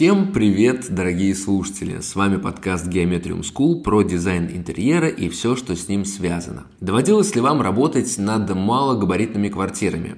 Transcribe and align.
Всем 0.00 0.32
привет, 0.32 0.86
дорогие 0.88 1.34
слушатели! 1.34 2.00
С 2.00 2.16
вами 2.16 2.38
подкаст 2.38 2.86
Geometrium 2.86 3.42
School 3.42 3.82
про 3.82 4.00
дизайн 4.00 4.48
интерьера 4.50 5.08
и 5.08 5.28
все, 5.28 5.56
что 5.56 5.76
с 5.76 5.88
ним 5.88 6.06
связано. 6.06 6.64
Доводилось 6.80 7.34
ли 7.34 7.42
вам 7.42 7.60
работать 7.60 8.16
над 8.16 8.48
малогабаритными 8.54 9.50
квартирами? 9.50 10.16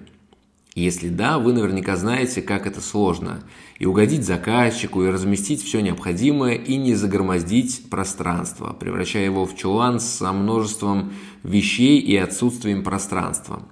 Если 0.76 1.08
да, 1.08 1.40
вы 1.40 1.52
наверняка 1.52 1.96
знаете, 1.96 2.42
как 2.42 2.68
это 2.68 2.80
сложно. 2.80 3.42
И 3.80 3.84
угодить 3.84 4.24
заказчику, 4.24 5.02
и 5.02 5.10
разместить 5.10 5.64
все 5.64 5.80
необходимое, 5.80 6.54
и 6.54 6.76
не 6.76 6.94
загромоздить 6.94 7.90
пространство, 7.90 8.76
превращая 8.78 9.24
его 9.24 9.46
в 9.46 9.56
чулан 9.56 9.98
со 9.98 10.32
множеством 10.32 11.12
вещей 11.42 11.98
и 11.98 12.16
отсутствием 12.16 12.84
пространства. 12.84 13.64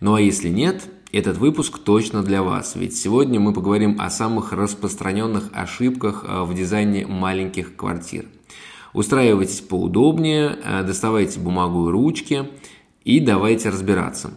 Ну 0.00 0.16
а 0.16 0.20
если 0.20 0.48
нет, 0.48 0.82
этот 1.14 1.38
выпуск 1.38 1.78
точно 1.78 2.22
для 2.24 2.42
вас, 2.42 2.74
ведь 2.74 2.96
сегодня 2.96 3.38
мы 3.38 3.52
поговорим 3.52 3.96
о 4.00 4.10
самых 4.10 4.52
распространенных 4.52 5.44
ошибках 5.52 6.24
э, 6.26 6.42
в 6.42 6.54
дизайне 6.54 7.06
маленьких 7.06 7.76
квартир. 7.76 8.26
Устраивайтесь 8.92 9.60
поудобнее, 9.60 10.58
э, 10.64 10.82
доставайте 10.82 11.38
бумагу 11.38 11.88
и 11.88 11.92
ручки 11.92 12.48
и 13.04 13.20
давайте 13.20 13.68
разбираться. 13.68 14.32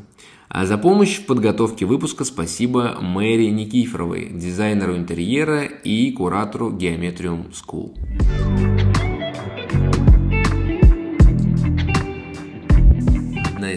А 0.50 0.66
за 0.68 0.78
помощь 0.78 1.18
в 1.18 1.26
подготовке 1.26 1.86
выпуска 1.86 2.24
спасибо 2.24 2.98
Мэри 3.02 3.48
Никифоровой, 3.48 4.30
дизайнеру 4.32 4.96
интерьера 4.96 5.64
и 5.64 6.12
куратору 6.12 6.72
Geometrium 6.72 7.52
School. 7.52 8.77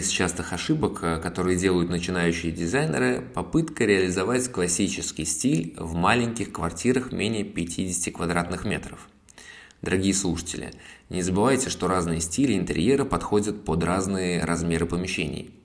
Из 0.01 0.09
частых 0.09 0.53
ошибок, 0.53 0.99
э, 1.01 1.19
которые 1.19 1.57
делают 1.57 1.89
начинающие 1.89 2.51
дизайнеры, 2.51 3.21
попытка 3.33 3.85
реализовать 3.85 4.51
классический 4.51 5.25
стиль 5.25 5.73
в 5.77 5.93
маленьких 5.93 6.51
квартирах 6.51 7.11
менее 7.11 7.43
50 7.43 8.13
квадратных 8.13 8.65
метров. 8.65 9.07
Дорогие 9.81 10.13
слушатели, 10.13 10.71
не 11.09 11.21
забывайте, 11.21 11.69
что 11.69 11.87
разные 11.87 12.21
стили 12.21 12.57
интерьера 12.57 13.05
подходят 13.05 13.63
под 13.63 13.83
разные 13.83 14.43
размеры 14.43 14.85
помещений– 14.85 15.55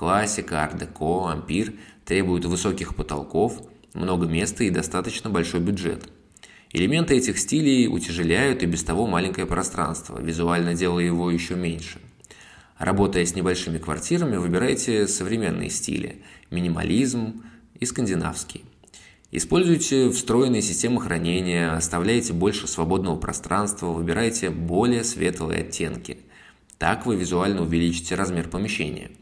Классика, 0.00 0.62
ар-деко, 0.62 1.28
ампир 1.28 1.74
требуют 2.06 2.46
высоких 2.46 2.94
потолков, 2.94 3.60
много 3.92 4.26
места 4.26 4.64
и 4.64 4.70
достаточно 4.70 5.28
большой 5.28 5.60
бюджет. 5.60 6.08
Элементы 6.72 7.18
этих 7.18 7.38
стилей 7.38 7.86
утяжеляют 7.86 8.62
и 8.62 8.66
без 8.66 8.82
того 8.82 9.06
маленькое 9.06 9.46
пространство, 9.46 10.18
визуально 10.18 10.72
делая 10.72 11.04
его 11.04 11.30
еще 11.30 11.54
меньше. 11.54 12.00
Работая 12.80 13.24
с 13.24 13.36
небольшими 13.36 13.78
квартирами, 13.78 14.36
выбирайте 14.36 15.06
современные 15.06 15.70
стили– 15.70 16.22
минимализм 16.50 17.44
и 17.78 17.86
скандинавский. 17.86 18.64
Используйте 19.30 20.10
встроенные 20.10 20.62
системы 20.62 21.00
хранения, 21.00 21.72
оставляйте 21.76 22.32
больше 22.32 22.66
свободного 22.66 23.14
пространства, 23.14 23.86
выбирайте 23.86 24.50
более 24.50 25.04
светлые 25.04 25.60
оттенки. 25.60 26.18
Так 26.78 27.06
вы 27.06 27.14
визуально 27.14 27.62
увеличите 27.62 28.16
размер 28.16 28.48
помещения– 28.48 29.12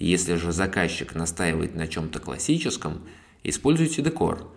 если 0.00 0.36
же 0.36 0.50
заказчик 0.50 1.14
настаивает 1.14 1.74
на 1.74 1.86
чем-то 1.86 2.20
классическом, 2.20 3.02
используйте 3.44 4.00
декор. 4.00 4.50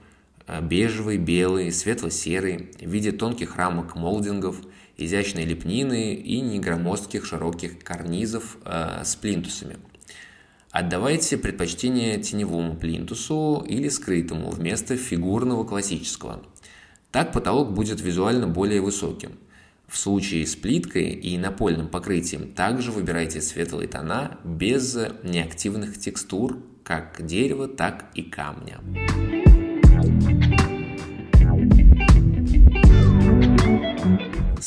Бежевый, 0.61 1.17
белый, 1.17 1.69
светло-серый, 1.69 2.71
в 2.79 2.89
виде 2.89 3.11
тонких 3.11 3.57
рамок 3.57 3.95
молдингов, 3.95 4.55
изящной 4.97 5.45
лепнины 5.45 6.13
и 6.13 6.41
негромоздких 6.41 7.25
широких 7.25 7.79
карнизов 7.83 8.57
э, 8.65 9.01
с 9.03 9.15
плинтусами. 9.15 9.77
Отдавайте 10.71 11.37
предпочтение 11.37 12.17
теневому 12.17 12.75
плинтусу 12.75 13.63
или 13.67 13.89
скрытому 13.89 14.49
вместо 14.49 14.97
фигурного 14.97 15.65
классического. 15.65 16.43
Так 17.11 17.31
потолок 17.31 17.73
будет 17.73 18.01
визуально 18.01 18.47
более 18.47 18.81
высоким. 18.81 19.37
В 19.87 19.97
случае 19.97 20.47
с 20.47 20.55
плиткой 20.55 21.11
и 21.11 21.37
напольным 21.37 21.87
покрытием 21.87 22.51
также 22.53 22.91
выбирайте 22.91 23.39
светлые 23.41 23.87
тона 23.87 24.39
без 24.43 24.97
неактивных 25.21 25.99
текстур, 25.99 26.57
как 26.83 27.23
дерева, 27.23 27.67
так 27.67 28.09
и 28.15 28.23
камня. 28.23 28.79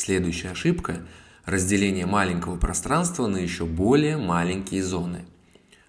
Следующая 0.07 0.51
ошибка– 0.51 1.05
разделение 1.47 2.07
маленького 2.07 2.57
пространства 2.57 3.27
на 3.27 3.39
еще 3.39 3.65
более 3.65 4.17
маленькие 4.17 4.85
зоны. 4.85 5.25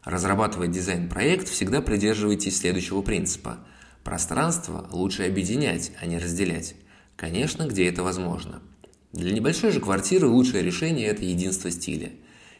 Разрабатывая 0.04 0.68
дизайн-проект, 0.68 1.48
всегда 1.48 1.82
придерживайтесь 1.84 2.58
следующего 2.58 3.04
принципа. 3.04 3.60
Пространство 4.04 4.88
лучше 4.90 5.28
объединять, 5.28 5.92
а 6.02 6.08
не 6.08 6.18
разделять. 6.18 6.74
Конечно, 7.16 7.68
где 7.68 7.88
это 7.88 8.02
возможно– 8.02 8.64
для 9.14 9.32
небольшой 9.32 9.72
же 9.72 9.80
квартиры 9.80 10.26
лучшее 10.28 10.64
решение– 10.64 11.08
это 11.10 11.24
единство 11.24 11.70
стиля. 11.70 12.12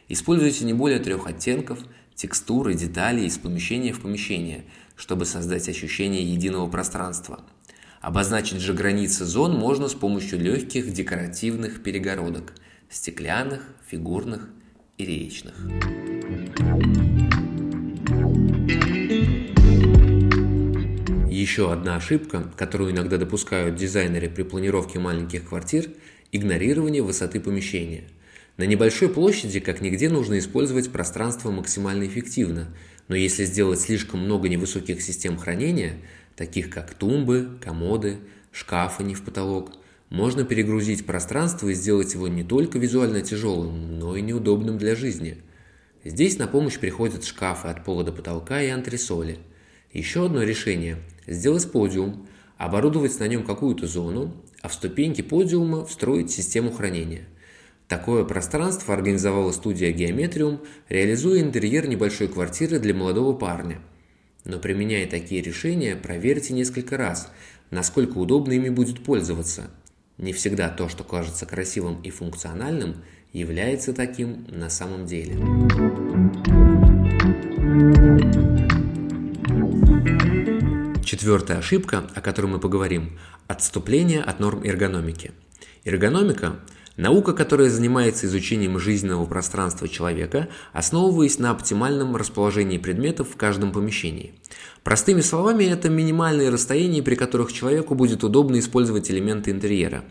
Используйте 0.08 0.64
не 0.64 0.74
более 0.74 1.00
трех 1.00 1.26
оттенков, 1.26 1.80
текстуры, 2.14 2.74
деталей 2.74 3.26
из 3.26 3.36
помещения 3.36 3.92
в 3.92 4.00
помещение, 4.00 4.64
чтобы 4.94 5.24
создать 5.24 5.68
ощущение 5.68 6.22
единого 6.22 6.68
пространства. 6.68 7.40
Обозначить 8.00 8.60
же 8.60 8.74
границы 8.74 9.24
зон 9.24 9.56
можно 9.56 9.88
с 9.88 9.94
помощью 9.94 10.38
легких 10.38 10.92
декоративных 10.92 11.82
перегородок– 11.82 12.54
стеклянных, 12.90 13.62
фигурных 13.86 14.48
и 14.96 15.04
реечных. 15.04 15.54
Еще 21.30 21.72
одна 21.72 21.96
ошибка, 21.96 22.52
которую 22.56 22.92
иногда 22.92 23.16
допускают 23.16 23.76
дизайнеры 23.76 24.28
при 24.28 24.42
планировке 24.42 24.98
маленьких 24.98 25.48
квартир– 25.48 25.86
Игнорирование 26.30 27.02
высоты 27.02 27.40
помещения. 27.40 28.04
На 28.58 28.64
небольшой 28.64 29.08
площади, 29.08 29.60
как 29.60 29.80
нигде, 29.80 30.10
нужно 30.10 30.38
использовать 30.38 30.92
пространство 30.92 31.50
максимально 31.50 32.06
эффективно, 32.06 32.68
но 33.08 33.16
если 33.16 33.46
сделать 33.46 33.80
слишком 33.80 34.20
много 34.20 34.50
невысоких 34.50 35.00
систем 35.00 35.38
хранения, 35.38 35.94
таких 36.38 36.70
как 36.70 36.94
тумбы, 36.94 37.58
комоды, 37.60 38.18
шкафы 38.52 39.02
не 39.02 39.14
в 39.14 39.24
потолок, 39.24 39.72
можно 40.08 40.44
перегрузить 40.44 41.04
пространство 41.04 41.68
и 41.68 41.74
сделать 41.74 42.14
его 42.14 42.28
не 42.28 42.44
только 42.44 42.78
визуально 42.78 43.20
тяжелым, 43.20 43.98
но 43.98 44.16
и 44.16 44.22
неудобным 44.22 44.78
для 44.78 44.94
жизни. 44.94 45.36
Здесь 46.04 46.38
на 46.38 46.46
помощь 46.46 46.78
приходят 46.78 47.24
шкафы 47.24 47.68
от 47.68 47.84
пола 47.84 48.04
до 48.04 48.12
потолка 48.12 48.62
и 48.62 48.68
антресоли. 48.68 49.38
Еще 49.92 50.26
одно 50.26 50.44
решение– 50.44 50.98
сделать 51.26 51.70
подиум, 51.70 52.28
оборудовать 52.56 53.18
на 53.18 53.26
нем 53.26 53.44
какую-то 53.44 53.86
зону 53.86 54.32
а 54.60 54.68
в 54.68 54.74
ступеньки 54.74 55.22
подиума 55.22 55.84
встроить 55.84 56.30
систему 56.30 56.72
хранения. 56.72 57.24
Такое 57.86 58.24
пространство 58.24 58.94
организовала 58.94 59.52
студия 59.52 59.92
Geometrium, 59.92 60.66
реализуя 60.88 61.40
интерьер 61.40 61.86
небольшой 61.86 62.28
квартиры 62.28 62.78
для 62.78 62.92
молодого 62.92 63.34
парня. 63.34 63.80
Но 64.48 64.58
применяя 64.58 65.06
такие 65.06 65.42
решения, 65.42 65.94
проверьте 65.94 66.54
несколько 66.54 66.96
раз, 66.96 67.30
насколько 67.70 68.16
удобно 68.16 68.52
ими 68.52 68.70
будет 68.70 69.04
пользоваться. 69.04 69.70
Не 70.16 70.32
всегда 70.32 70.70
то, 70.70 70.88
что 70.88 71.04
кажется 71.04 71.44
красивым 71.44 72.00
и 72.00 72.08
функциональным, 72.08 73.04
является 73.34 73.92
таким 73.92 74.46
на 74.48 74.70
самом 74.70 75.04
деле. 75.04 75.34
Четвертая 81.04 81.58
ошибка, 81.58 82.10
о 82.14 82.22
которой 82.22 82.46
мы 82.46 82.58
поговорим– 82.58 83.18
отступление 83.48 84.22
от 84.22 84.40
норм 84.40 84.64
эргономики. 84.64 85.32
Эргономика– 85.84 86.58
наука, 86.98 87.32
которая 87.32 87.70
занимается 87.70 88.26
изучением 88.26 88.78
жизненного 88.78 89.24
пространства 89.24 89.88
человека, 89.88 90.48
основываясь 90.74 91.38
на 91.38 91.50
оптимальном 91.50 92.14
расположении 92.16 92.76
предметов 92.76 93.30
в 93.30 93.36
каждом 93.36 93.72
помещении. 93.72 94.34
Простыми 94.84 95.22
словами, 95.22 95.64
это 95.64 95.88
минимальные 95.88 96.50
расстояния, 96.50 97.02
при 97.02 97.14
которых 97.14 97.50
человеку 97.52 97.94
будет 97.94 98.22
удобно 98.22 98.58
использовать 98.58 99.10
элементы 99.10 99.50
интерьера. 99.50 100.04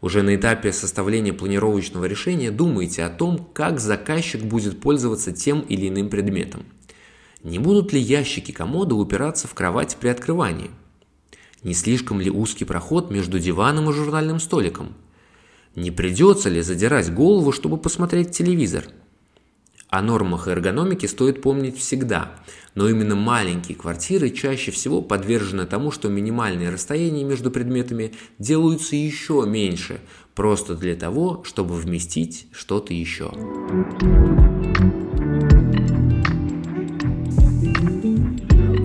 Уже 0.00 0.22
на 0.22 0.34
этапе 0.36 0.72
составления 0.72 1.34
планировочного 1.34 2.06
решения 2.06 2.50
думайте 2.50 3.04
о 3.04 3.10
том, 3.10 3.46
как 3.52 3.80
заказчик 3.80 4.42
будет 4.42 4.80
пользоваться 4.80 5.32
тем 5.32 5.60
или 5.60 5.88
иным 5.88 6.08
предметом– 6.08 6.64
не 7.44 7.60
будут 7.60 7.92
ли 7.92 8.00
ящики 8.00 8.50
комода 8.50 8.96
упираться 8.96 9.46
в 9.46 9.54
кровать 9.54 9.96
при 10.00 10.08
открывании? 10.08 10.70
Не 11.62 11.72
слишком 11.72 12.20
ли 12.20 12.30
узкий 12.30 12.64
проход 12.64 13.10
между 13.10 13.38
диваном 13.38 13.90
и 13.90 13.92
журнальным 13.92 14.40
столиком? 14.40 14.94
Не 15.74 15.90
придется 15.90 16.48
ли 16.48 16.62
задирать 16.62 17.12
голову, 17.12 17.52
чтобы 17.52 17.76
посмотреть 17.76 18.32
телевизор? 18.32 18.84
О 19.90 20.02
нормах 20.02 20.48
эргономики 20.48 21.06
стоит 21.06 21.40
помнить 21.40 21.78
всегда, 21.78 22.32
но 22.74 22.90
именно 22.90 23.14
маленькие 23.14 23.76
квартиры 23.76 24.28
чаще 24.28 24.70
всего 24.70 25.00
подвержены 25.00 25.64
тому, 25.64 25.90
что 25.90 26.10
минимальные 26.10 26.68
расстояния 26.68 27.24
между 27.24 27.50
предметами 27.50 28.12
делаются 28.38 28.96
еще 28.96 29.44
меньше, 29.46 30.00
просто 30.34 30.74
для 30.74 30.94
того, 30.94 31.42
чтобы 31.44 31.74
вместить 31.74 32.48
что-то 32.52 32.92
еще. 32.92 33.32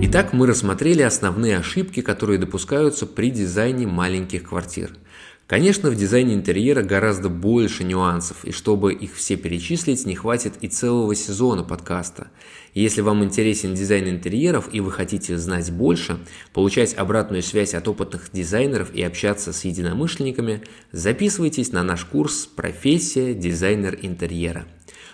Итак, 0.06 0.32
мы 0.32 0.46
рассмотрели 0.46 1.02
основные 1.02 1.58
ошибки, 1.58 2.00
которые 2.00 2.38
допускаются 2.38 3.04
при 3.04 3.30
дизайне 3.30 3.86
маленьких 3.86 4.44
квартир. 4.44 4.96
Конечно, 5.46 5.90
в 5.90 5.94
дизайне 5.94 6.34
интерьера 6.34 6.82
гораздо 6.82 7.28
больше 7.28 7.84
нюансов, 7.84 8.44
и 8.44 8.50
чтобы 8.50 8.94
их 8.94 9.14
все 9.14 9.36
перечислить, 9.36 10.06
не 10.06 10.14
хватит 10.14 10.54
и 10.62 10.68
целого 10.68 11.14
сезона 11.14 11.62
подкаста. 11.62 12.28
Если 12.72 13.02
вам 13.02 13.22
интересен 13.22 13.74
дизайн 13.74 14.08
интерьеров 14.08 14.70
и 14.72 14.80
вы 14.80 14.90
хотите 14.90 15.36
знать 15.36 15.70
больше, 15.70 16.18
получать 16.54 16.94
обратную 16.94 17.42
связь 17.42 17.74
от 17.74 17.86
опытных 17.86 18.30
дизайнеров 18.32 18.94
и 18.94 19.02
общаться 19.02 19.52
с 19.52 19.64
единомышленниками, 19.66 20.62
записывайтесь 20.92 21.72
на 21.72 21.82
наш 21.82 22.06
курс 22.06 22.46
«Профессия 22.46 23.34
дизайнер 23.34 23.98
интерьера». 24.00 24.64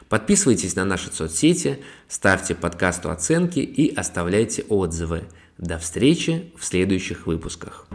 Подписывайтесь 0.09 0.77
на 0.77 0.85
наши 0.85 1.11
соцсети, 1.13 1.79
ставьте 2.09 2.55
подкасту 2.55 3.11
оценки 3.11 3.61
и 3.61 3.93
оставляйте 3.95 4.65
отзывы. 4.69 5.25
До 5.59 5.79
встречи 5.79 6.53
в 6.57 6.65
следующих 6.65 7.27
выпусках. 7.27 7.87